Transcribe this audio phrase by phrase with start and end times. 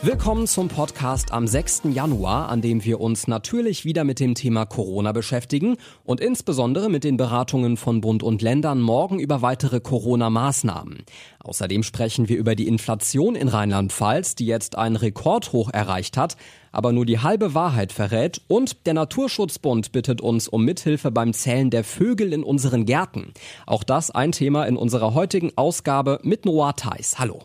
[0.00, 1.82] Willkommen zum Podcast am 6.
[1.92, 7.02] Januar, an dem wir uns natürlich wieder mit dem Thema Corona beschäftigen und insbesondere mit
[7.02, 10.98] den Beratungen von Bund und Ländern morgen über weitere Corona-Maßnahmen.
[11.40, 16.36] Außerdem sprechen wir über die Inflation in Rheinland-Pfalz, die jetzt einen Rekordhoch erreicht hat,
[16.70, 21.70] aber nur die halbe Wahrheit verrät und der Naturschutzbund bittet uns um Mithilfe beim Zählen
[21.70, 23.32] der Vögel in unseren Gärten.
[23.66, 27.18] Auch das ein Thema in unserer heutigen Ausgabe mit Noah Theis.
[27.18, 27.42] Hallo.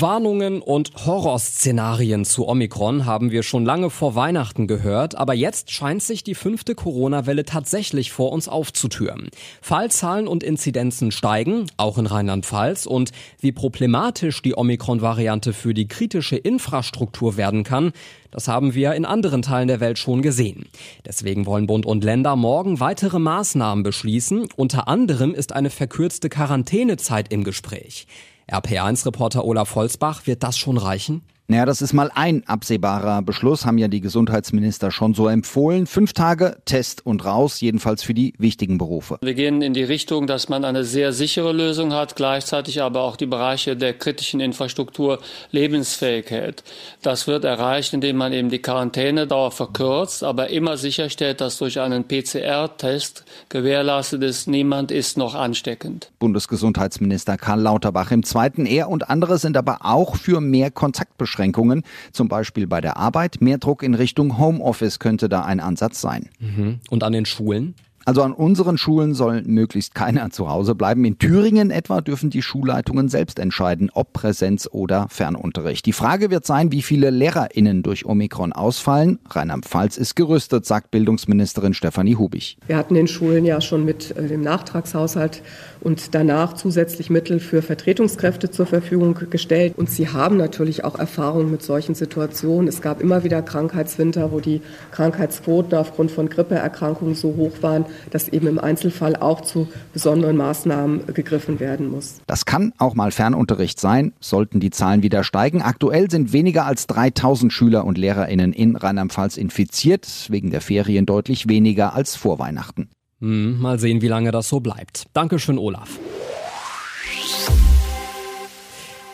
[0.00, 6.02] Warnungen und Horrorszenarien zu Omikron haben wir schon lange vor Weihnachten gehört, aber jetzt scheint
[6.02, 9.30] sich die fünfte Corona-Welle tatsächlich vor uns aufzutürmen.
[9.60, 16.36] Fallzahlen und Inzidenzen steigen, auch in Rheinland-Pfalz, und wie problematisch die Omikron-Variante für die kritische
[16.36, 17.92] Infrastruktur werden kann,
[18.30, 20.66] das haben wir in anderen Teilen der Welt schon gesehen.
[21.06, 24.48] Deswegen wollen Bund und Länder morgen weitere Maßnahmen beschließen.
[24.54, 28.06] Unter anderem ist eine verkürzte Quarantänezeit im Gespräch.
[28.50, 31.22] RPA1-Reporter Olaf Holzbach, wird das schon reichen?
[31.50, 35.86] Naja, das ist mal ein absehbarer Beschluss, haben ja die Gesundheitsminister schon so empfohlen.
[35.86, 39.16] Fünf Tage Test und raus, jedenfalls für die wichtigen Berufe.
[39.22, 43.16] Wir gehen in die Richtung, dass man eine sehr sichere Lösung hat, gleichzeitig aber auch
[43.16, 46.64] die Bereiche der kritischen Infrastruktur lebensfähig hält.
[47.00, 52.06] Das wird erreicht, indem man eben die Quarantänedauer verkürzt, aber immer sicherstellt, dass durch einen
[52.06, 56.10] PCR-Test gewährleistet ist, niemand ist noch ansteckend.
[56.18, 58.66] Bundesgesundheitsminister Karl Lauterbach im zweiten.
[58.66, 63.40] Er und andere sind aber auch für mehr Kontaktbeschränkungen Einschränkungen, zum Beispiel bei der Arbeit.
[63.40, 66.28] Mehr Druck in Richtung Homeoffice könnte da ein Ansatz sein.
[66.40, 66.80] Mhm.
[66.90, 67.74] Und an den Schulen?
[68.08, 71.04] Also an unseren Schulen soll möglichst keiner zu Hause bleiben.
[71.04, 75.84] In Thüringen etwa dürfen die Schulleitungen selbst entscheiden, ob Präsenz oder Fernunterricht.
[75.84, 79.18] Die Frage wird sein, wie viele LehrerInnen durch Omikron ausfallen.
[79.28, 82.56] Rheinland-Pfalz ist gerüstet, sagt Bildungsministerin Stefanie Hubig.
[82.66, 85.42] Wir hatten den Schulen ja schon mit äh, dem Nachtragshaushalt
[85.80, 89.74] und danach zusätzlich Mittel für Vertretungskräfte zur Verfügung gestellt.
[89.76, 92.68] Und sie haben natürlich auch Erfahrung mit solchen Situationen.
[92.68, 94.62] Es gab immer wieder Krankheitswinter, wo die
[94.92, 101.06] Krankheitsquoten aufgrund von Grippeerkrankungen so hoch waren, dass eben im Einzelfall auch zu besonderen Maßnahmen
[101.14, 102.20] gegriffen werden muss.
[102.26, 105.62] Das kann auch mal Fernunterricht sein, sollten die Zahlen wieder steigen.
[105.62, 111.48] Aktuell sind weniger als 3000 Schüler und Lehrerinnen in Rheinland-Pfalz infiziert, wegen der Ferien deutlich
[111.48, 112.88] weniger als vor Weihnachten.
[113.20, 115.06] Hm, mal sehen, wie lange das so bleibt.
[115.12, 115.98] Dankeschön, Olaf.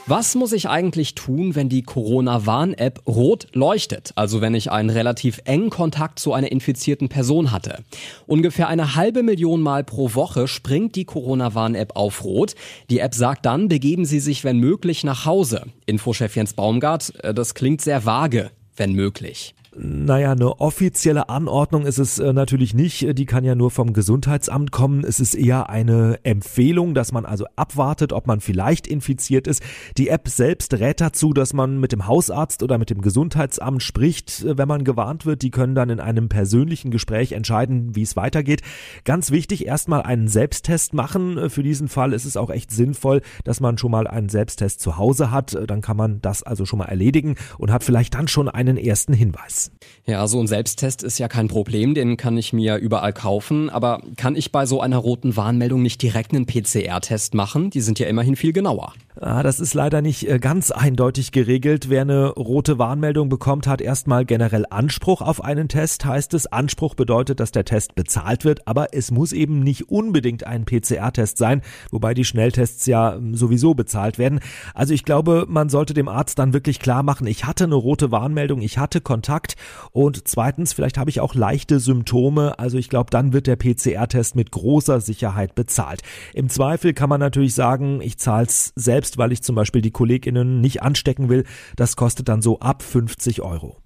[0.06, 4.12] Was muss ich eigentlich tun, wenn die Corona-Warn-App rot leuchtet?
[4.16, 7.82] Also wenn ich einen relativ engen Kontakt zu einer infizierten Person hatte.
[8.26, 12.54] Ungefähr eine halbe Million Mal pro Woche springt die Corona-Warn-App auf rot.
[12.90, 15.64] Die App sagt dann, begeben Sie sich wenn möglich nach Hause.
[15.86, 19.54] Infochef Jens Baumgart, äh, das klingt sehr vage, wenn möglich.
[19.76, 23.18] Naja, eine offizielle Anordnung ist es äh, natürlich nicht.
[23.18, 25.02] Die kann ja nur vom Gesundheitsamt kommen.
[25.02, 29.62] Es ist eher eine Empfehlung, dass man also abwartet, ob man vielleicht infiziert ist.
[29.96, 34.44] Die App selbst rät dazu, dass man mit dem Hausarzt oder mit dem Gesundheitsamt spricht,
[34.44, 35.42] äh, wenn man gewarnt wird.
[35.42, 38.62] Die können dann in einem persönlichen Gespräch entscheiden, wie es weitergeht.
[39.04, 41.36] Ganz wichtig, erstmal einen Selbsttest machen.
[41.36, 44.78] Äh, für diesen Fall ist es auch echt sinnvoll, dass man schon mal einen Selbsttest
[44.78, 45.58] zu Hause hat.
[45.66, 49.12] Dann kann man das also schon mal erledigen und hat vielleicht dann schon einen ersten
[49.12, 49.63] Hinweis.
[50.06, 54.02] Ja, so ein Selbsttest ist ja kein Problem, den kann ich mir überall kaufen, aber
[54.16, 57.70] kann ich bei so einer roten Warnmeldung nicht direkt einen PCR-Test machen?
[57.70, 58.92] Die sind ja immerhin viel genauer.
[59.20, 61.88] Ah, das ist leider nicht äh, ganz eindeutig geregelt.
[61.88, 66.04] Wer eine rote Warnmeldung bekommt, hat erstmal generell Anspruch auf einen Test.
[66.04, 70.44] Heißt es, Anspruch bedeutet, dass der Test bezahlt wird, aber es muss eben nicht unbedingt
[70.46, 74.40] ein PCR-Test sein, wobei die Schnelltests ja ähm, sowieso bezahlt werden.
[74.74, 78.10] Also ich glaube, man sollte dem Arzt dann wirklich klar machen, ich hatte eine rote
[78.10, 79.53] Warnmeldung, ich hatte Kontakt
[79.92, 82.58] und zweitens, vielleicht habe ich auch leichte Symptome.
[82.58, 86.02] Also ich glaube, dann wird der PCR-Test mit großer Sicherheit bezahlt.
[86.32, 89.90] Im Zweifel kann man natürlich sagen, ich zahle es selbst weil ich zum Beispiel die
[89.90, 91.44] KollegInnen nicht anstecken will.
[91.76, 93.83] Das kostet dann so ab 50 Euro.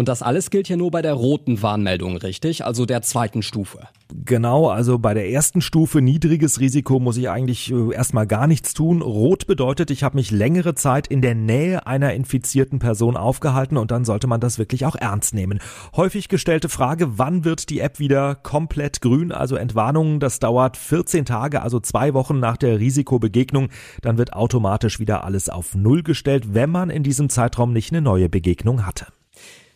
[0.00, 2.64] Und das alles gilt ja nur bei der roten Warnmeldung, richtig?
[2.64, 3.80] Also der zweiten Stufe.
[4.24, 8.72] Genau, also bei der ersten Stufe niedriges Risiko muss ich eigentlich äh, erstmal gar nichts
[8.72, 9.02] tun.
[9.02, 13.90] Rot bedeutet, ich habe mich längere Zeit in der Nähe einer infizierten Person aufgehalten und
[13.90, 15.60] dann sollte man das wirklich auch ernst nehmen.
[15.94, 19.32] Häufig gestellte Frage, wann wird die App wieder komplett grün?
[19.32, 23.68] Also Entwarnungen, das dauert 14 Tage, also zwei Wochen nach der Risikobegegnung.
[24.00, 28.00] Dann wird automatisch wieder alles auf Null gestellt, wenn man in diesem Zeitraum nicht eine
[28.00, 29.08] neue Begegnung hatte.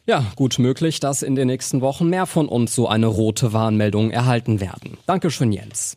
[0.06, 4.10] Ja, gut möglich, dass in den nächsten Wochen mehr von uns so eine rote Warnmeldung
[4.10, 4.98] erhalten werden.
[5.06, 5.96] Dankeschön, Jens.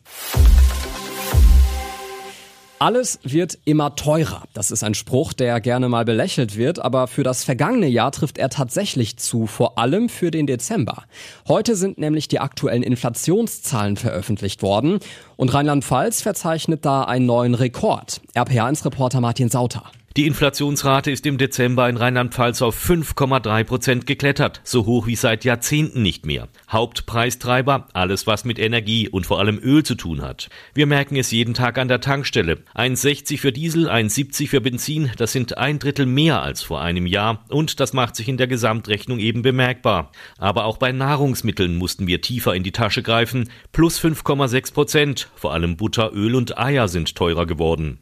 [2.78, 4.44] Alles wird immer teurer.
[4.54, 8.38] Das ist ein Spruch, der gerne mal belächelt wird, aber für das vergangene Jahr trifft
[8.38, 11.02] er tatsächlich zu, vor allem für den Dezember.
[11.46, 15.00] Heute sind nämlich die aktuellen Inflationszahlen veröffentlicht worden
[15.36, 18.22] und Rheinland-Pfalz verzeichnet da einen neuen Rekord.
[18.34, 19.82] RPA1-Reporter Martin Sauter.
[20.18, 25.44] Die Inflationsrate ist im Dezember in Rheinland-Pfalz auf 5,3 Prozent geklettert, so hoch wie seit
[25.44, 26.48] Jahrzehnten nicht mehr.
[26.68, 30.48] Hauptpreistreiber, alles was mit Energie und vor allem Öl zu tun hat.
[30.74, 32.64] Wir merken es jeden Tag an der Tankstelle.
[32.74, 37.44] 1,60 für Diesel, 1,70 für Benzin, das sind ein Drittel mehr als vor einem Jahr
[37.48, 40.10] und das macht sich in der Gesamtrechnung eben bemerkbar.
[40.36, 45.28] Aber auch bei Nahrungsmitteln mussten wir tiefer in die Tasche greifen, plus 5,6 Prozent.
[45.36, 48.00] Vor allem Butter, Öl und Eier sind teurer geworden.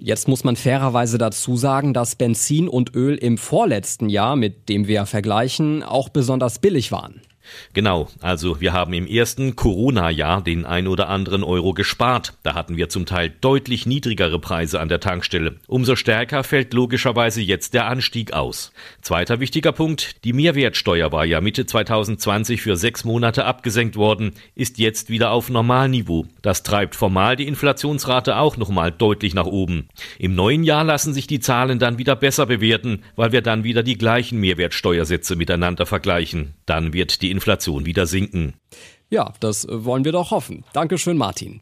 [0.00, 4.86] Jetzt muss man fairerweise dazu sagen, dass Benzin und Öl im vorletzten Jahr, mit dem
[4.86, 7.20] wir vergleichen, auch besonders billig waren.
[7.74, 12.34] Genau, also wir haben im ersten Corona-Jahr den ein oder anderen Euro gespart.
[12.42, 15.56] Da hatten wir zum Teil deutlich niedrigere Preise an der Tankstelle.
[15.66, 18.72] Umso stärker fällt logischerweise jetzt der Anstieg aus.
[19.02, 24.78] Zweiter wichtiger Punkt, die Mehrwertsteuer war ja Mitte 2020 für sechs Monate abgesenkt worden, ist
[24.78, 26.26] jetzt wieder auf Normalniveau.
[26.42, 29.88] Das treibt formal die Inflationsrate auch nochmal deutlich nach oben.
[30.18, 33.82] Im neuen Jahr lassen sich die Zahlen dann wieder besser bewerten, weil wir dann wieder
[33.82, 36.54] die gleichen Mehrwertsteuersätze miteinander vergleichen.
[36.66, 38.54] Dann wird die Inflation wieder sinken.
[39.10, 40.64] Ja, das wollen wir doch hoffen.
[40.72, 41.60] Dankeschön, Martin.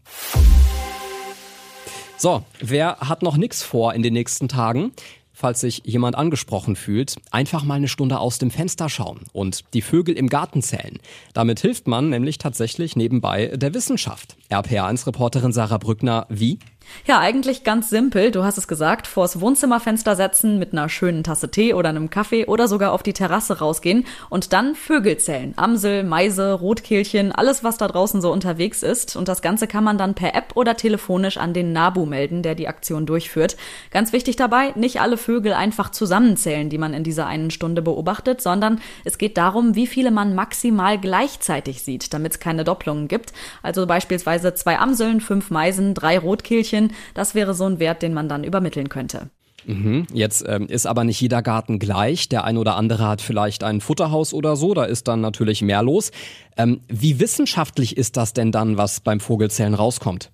[2.17, 4.93] So, wer hat noch nichts vor in den nächsten Tagen?
[5.37, 9.83] falls sich jemand angesprochen fühlt, einfach mal eine Stunde aus dem Fenster schauen und die
[9.83, 10.99] Vögel im Garten zählen.
[11.35, 14.37] Damit hilft man nämlich tatsächlich nebenbei der Wissenschaft.
[14.51, 16.59] RPA1-Reporterin Sarah Brückner, wie?
[17.07, 18.31] Ja, eigentlich ganz simpel.
[18.31, 22.47] Du hast es gesagt, vors Wohnzimmerfenster setzen, mit einer schönen Tasse Tee oder einem Kaffee
[22.47, 25.53] oder sogar auf die Terrasse rausgehen und dann Vögel zählen.
[25.57, 29.15] Amsel, Meise, Rotkehlchen, alles, was da draußen so unterwegs ist.
[29.15, 32.55] Und das Ganze kann man dann per App oder telefonisch an den NABU melden, der
[32.55, 33.57] die Aktion durchführt.
[33.91, 38.41] Ganz wichtig dabei, nicht alle Vögel einfach zusammenzählen, die man in dieser einen Stunde beobachtet,
[38.41, 43.33] sondern es geht darum, wie viele man maximal gleichzeitig sieht, damit es keine Doppelungen gibt.
[43.63, 46.93] Also beispielsweise zwei Amseln, fünf Meisen, drei Rotkehlchen, Stückchen.
[47.15, 49.31] Das wäre so ein Wert, den man dann übermitteln könnte.
[49.67, 50.07] Mhm.
[50.13, 52.29] Jetzt ähm, ist aber nicht jeder Garten gleich.
[52.29, 55.83] Der ein oder andere hat vielleicht ein Futterhaus oder so, da ist dann natürlich mehr
[55.83, 56.13] los.
[56.57, 60.31] Ähm, wie wissenschaftlich ist das denn dann, was beim Vogelzählen rauskommt?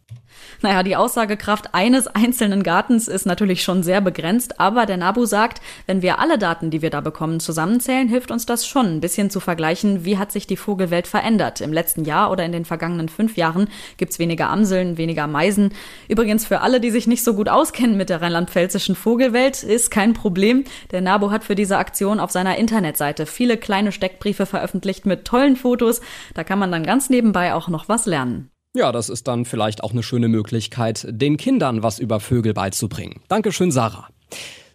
[0.62, 5.60] Naja, die Aussagekraft eines einzelnen Gartens ist natürlich schon sehr begrenzt, aber der NABU sagt,
[5.86, 9.28] wenn wir alle Daten, die wir da bekommen, zusammenzählen, hilft uns das schon, ein bisschen
[9.28, 11.60] zu vergleichen, wie hat sich die Vogelwelt verändert.
[11.60, 15.74] Im letzten Jahr oder in den vergangenen fünf Jahren gibt's weniger Amseln, weniger Meisen.
[16.08, 20.12] Übrigens für alle, die sich nicht so gut auskennen mit der rheinland-pfälzischen Vogelwelt, ist kein
[20.12, 20.64] Problem.
[20.92, 25.56] Der NABU hat für diese Aktion auf seiner Internetseite viele kleine Steckbriefe veröffentlicht mit tollen
[25.56, 26.00] Fotos.
[26.34, 28.51] Da kann man dann ganz nebenbei auch noch was lernen.
[28.74, 33.20] Ja, das ist dann vielleicht auch eine schöne Möglichkeit, den Kindern was über Vögel beizubringen.
[33.28, 34.08] Dankeschön, Sarah.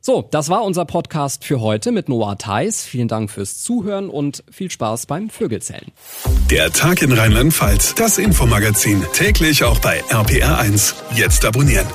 [0.01, 2.85] So, das war unser Podcast für heute mit Noah Theis.
[2.85, 5.91] Vielen Dank fürs Zuhören und viel Spaß beim Vögelzählen.
[6.51, 10.93] Der Tag in Rheinland-Pfalz, das Infomagazin, täglich auch bei RPR1.
[11.15, 11.87] Jetzt abonnieren.